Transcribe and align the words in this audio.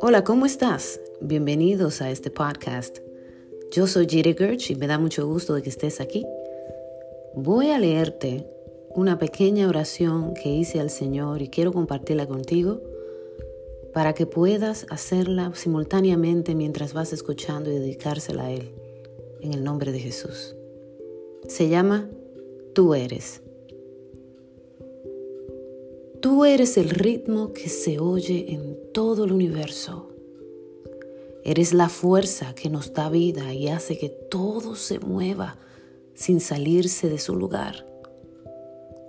Hola, 0.00 0.24
¿cómo 0.24 0.44
estás? 0.44 1.00
Bienvenidos 1.20 2.02
a 2.02 2.10
este 2.10 2.30
podcast. 2.30 2.98
Yo 3.70 3.86
soy 3.86 4.06
Jiri 4.08 4.34
Gertz 4.34 4.70
y 4.70 4.74
me 4.74 4.88
da 4.88 4.98
mucho 4.98 5.26
gusto 5.26 5.54
de 5.54 5.62
que 5.62 5.70
estés 5.70 6.00
aquí. 6.00 6.26
Voy 7.34 7.70
a 7.70 7.78
leerte 7.78 8.46
una 8.90 9.18
pequeña 9.18 9.68
oración 9.68 10.34
que 10.34 10.48
hice 10.48 10.80
al 10.80 10.90
Señor 10.90 11.42
y 11.42 11.48
quiero 11.48 11.72
compartirla 11.72 12.26
contigo 12.26 12.82
para 13.92 14.12
que 14.12 14.26
puedas 14.26 14.86
hacerla 14.90 15.52
simultáneamente 15.54 16.56
mientras 16.56 16.92
vas 16.92 17.12
escuchando 17.12 17.70
y 17.70 17.74
dedicársela 17.74 18.46
a 18.46 18.50
Él, 18.50 18.72
en 19.40 19.54
el 19.54 19.62
nombre 19.62 19.92
de 19.92 20.00
Jesús. 20.00 20.56
Se 21.46 21.68
llama 21.68 22.10
Tú 22.74 22.94
eres. 22.94 23.43
Tú 26.24 26.46
eres 26.46 26.78
el 26.78 26.88
ritmo 26.88 27.52
que 27.52 27.68
se 27.68 27.98
oye 27.98 28.54
en 28.54 28.78
todo 28.94 29.24
el 29.24 29.32
universo. 29.32 30.08
Eres 31.44 31.74
la 31.74 31.90
fuerza 31.90 32.54
que 32.54 32.70
nos 32.70 32.94
da 32.94 33.10
vida 33.10 33.52
y 33.52 33.68
hace 33.68 33.98
que 33.98 34.08
todo 34.08 34.74
se 34.74 34.98
mueva 35.00 35.58
sin 36.14 36.40
salirse 36.40 37.10
de 37.10 37.18
su 37.18 37.36
lugar. 37.36 37.86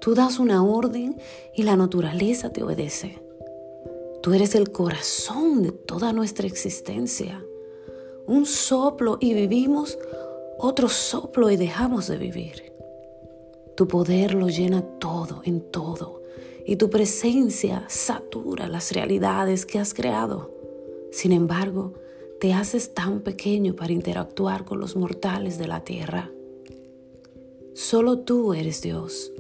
Tú 0.02 0.14
das 0.14 0.40
una 0.40 0.62
orden 0.66 1.18
y 1.56 1.64
la 1.64 1.78
naturaleza 1.78 2.52
te 2.52 2.64
obedece. 2.64 3.24
Tú 4.22 4.34
eres 4.34 4.54
el 4.54 4.72
corazón 4.74 5.64
de 5.64 5.72
toda 5.72 6.12
nuestra 6.12 6.48
existencia. 6.48 7.42
Un 8.28 8.46
soplo 8.46 9.20
y 9.22 9.34
vivimos, 9.34 9.98
otro 10.58 10.90
soplo 10.90 11.50
y 11.50 11.56
dejamos 11.56 12.10
de 12.10 12.18
vivir. 12.18 12.74
Tu 13.78 13.88
poder 13.88 14.34
lo 14.34 14.50
llena 14.50 14.82
todo, 15.00 15.44
en 15.46 15.62
todo 15.62 16.25
y 16.66 16.78
tu 16.78 16.90
presencia 16.90 17.86
satura 17.88 18.68
las 18.68 18.92
realidades 18.92 19.66
que 19.66 19.80
has 19.80 19.94
creado. 19.94 20.52
Sin 21.12 21.32
embargo, 21.32 21.94
te 22.40 22.54
haces 22.54 22.94
tan 22.94 23.22
pequeño 23.22 23.76
para 23.76 23.94
interactuar 23.94 24.66
con 24.66 24.80
los 24.80 24.96
mortales 24.96 25.58
de 25.58 25.68
la 25.68 25.84
tierra. 25.84 26.32
Solo 27.74 28.20
tú 28.20 28.54
eres 28.54 28.82
Dios. 28.82 29.32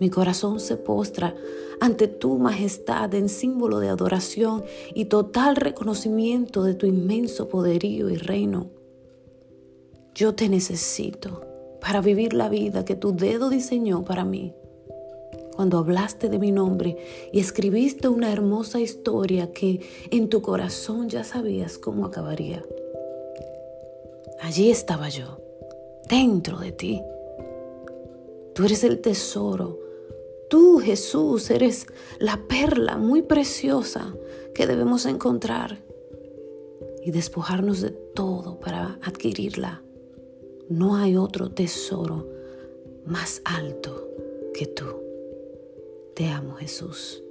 Mi 0.00 0.10
corazón 0.10 0.60
se 0.60 0.76
postra 0.76 1.34
ante 1.80 2.08
tu 2.08 2.38
majestad 2.38 3.12
en 3.14 3.28
símbolo 3.28 3.78
de 3.78 3.88
adoración 3.88 4.64
y 4.94 5.06
total 5.06 5.56
reconocimiento 5.56 6.62
de 6.62 6.74
tu 6.74 6.86
inmenso 6.86 7.48
poderío 7.48 8.08
y 8.08 8.16
reino. 8.16 8.70
Yo 10.14 10.34
te 10.34 10.48
necesito 10.48 11.42
para 11.80 12.00
vivir 12.00 12.32
la 12.32 12.48
vida 12.48 12.84
que 12.84 12.96
tu 12.96 13.14
dedo 13.14 13.50
diseñó 13.50 14.04
para 14.04 14.24
mí 14.24 14.54
cuando 15.58 15.78
hablaste 15.78 16.28
de 16.28 16.38
mi 16.38 16.52
nombre 16.52 16.96
y 17.32 17.40
escribiste 17.40 18.06
una 18.06 18.32
hermosa 18.32 18.78
historia 18.78 19.52
que 19.52 19.80
en 20.12 20.28
tu 20.28 20.40
corazón 20.40 21.08
ya 21.08 21.24
sabías 21.24 21.78
cómo 21.78 22.06
acabaría. 22.06 22.64
Allí 24.40 24.70
estaba 24.70 25.08
yo, 25.08 25.40
dentro 26.08 26.58
de 26.58 26.70
ti. 26.70 27.02
Tú 28.54 28.66
eres 28.66 28.84
el 28.84 29.00
tesoro. 29.00 29.80
Tú, 30.48 30.78
Jesús, 30.78 31.50
eres 31.50 31.88
la 32.20 32.40
perla 32.48 32.96
muy 32.96 33.22
preciosa 33.22 34.14
que 34.54 34.68
debemos 34.68 35.06
encontrar 35.06 35.82
y 37.02 37.10
despojarnos 37.10 37.80
de 37.80 37.90
todo 37.90 38.60
para 38.60 39.00
adquirirla. 39.02 39.82
No 40.68 40.94
hay 40.94 41.16
otro 41.16 41.50
tesoro 41.50 42.28
más 43.04 43.42
alto 43.44 44.08
que 44.54 44.66
tú. 44.66 45.07
Te 46.18 46.28
amo 46.32 46.56
Jesús. 46.56 47.22